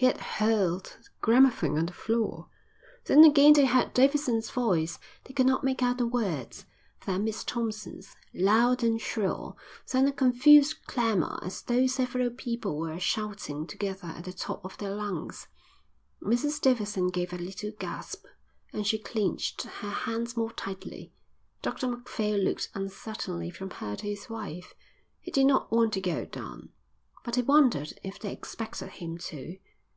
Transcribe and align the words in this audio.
He 0.00 0.06
had 0.06 0.16
hurled 0.40 0.96
the 1.02 1.08
gramophone 1.20 1.76
on 1.76 1.84
the 1.84 1.92
floor. 1.92 2.48
Then 3.04 3.22
again 3.22 3.52
they 3.52 3.66
heard 3.66 3.92
Davidson's 3.92 4.48
voice, 4.48 4.98
they 5.24 5.34
could 5.34 5.44
not 5.44 5.62
make 5.62 5.82
out 5.82 5.98
the 5.98 6.06
words, 6.06 6.64
then 7.04 7.24
Miss 7.24 7.44
Thompson's, 7.44 8.16
loud 8.32 8.82
and 8.82 8.98
shrill, 8.98 9.58
then 9.92 10.08
a 10.08 10.12
confused 10.12 10.86
clamour 10.86 11.38
as 11.44 11.60
though 11.60 11.86
several 11.86 12.30
people 12.30 12.78
were 12.78 12.98
shouting 12.98 13.66
together 13.66 14.06
at 14.08 14.24
the 14.24 14.32
top 14.32 14.64
of 14.64 14.78
their 14.78 14.94
lungs. 14.94 15.48
Mrs 16.22 16.62
Davidson 16.62 17.08
gave 17.08 17.34
a 17.34 17.36
little 17.36 17.72
gasp, 17.78 18.24
and 18.72 18.86
she 18.86 18.96
clenched 18.98 19.60
her 19.64 19.90
hands 19.90 20.34
more 20.34 20.52
tightly. 20.52 21.12
Dr 21.60 21.88
Macphail 21.88 22.38
looked 22.38 22.70
uncertainly 22.72 23.50
from 23.50 23.68
her 23.68 23.96
to 23.96 24.08
his 24.08 24.30
wife. 24.30 24.72
He 25.20 25.30
did 25.30 25.44
not 25.46 25.70
want 25.70 25.92
to 25.92 26.00
go 26.00 26.24
down, 26.24 26.70
but 27.22 27.34
he 27.36 27.42
wondered 27.42 27.92
if 28.02 28.18
they 28.18 28.32
expected 28.32 28.88
him 28.92 29.18
to. 29.28 29.58